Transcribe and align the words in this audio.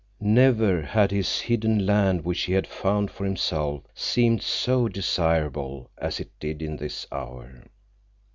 Never 0.19 0.81
had 0.81 1.11
this 1.11 1.41
hidden 1.41 1.85
land 1.85 2.25
which 2.25 2.41
he 2.41 2.53
had 2.53 2.65
found 2.65 3.11
for 3.11 3.23
himself 3.23 3.83
seemed 3.93 4.41
so 4.41 4.87
desirable 4.87 5.91
as 5.95 6.19
it 6.19 6.31
did 6.39 6.63
in 6.63 6.75
this 6.75 7.05
hour. 7.11 7.65